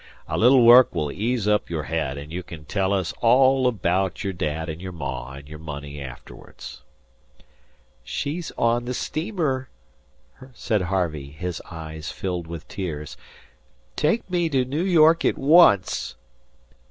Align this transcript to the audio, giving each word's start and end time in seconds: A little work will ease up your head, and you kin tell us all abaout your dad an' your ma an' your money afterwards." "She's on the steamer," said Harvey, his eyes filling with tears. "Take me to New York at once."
A 0.27 0.35
little 0.35 0.65
work 0.65 0.95
will 0.95 1.11
ease 1.11 1.47
up 1.47 1.69
your 1.69 1.83
head, 1.83 2.17
and 2.17 2.31
you 2.31 2.41
kin 2.41 2.65
tell 2.65 2.91
us 2.91 3.13
all 3.21 3.67
abaout 3.67 4.23
your 4.23 4.33
dad 4.33 4.67
an' 4.67 4.79
your 4.79 4.91
ma 4.91 5.33
an' 5.33 5.45
your 5.45 5.59
money 5.59 6.01
afterwards." 6.01 6.81
"She's 8.03 8.49
on 8.57 8.85
the 8.85 8.95
steamer," 8.95 9.69
said 10.55 10.81
Harvey, 10.81 11.29
his 11.29 11.61
eyes 11.69 12.11
filling 12.11 12.49
with 12.49 12.67
tears. 12.67 13.15
"Take 13.95 14.27
me 14.27 14.49
to 14.49 14.65
New 14.65 14.81
York 14.81 15.23
at 15.23 15.37
once." 15.37 16.15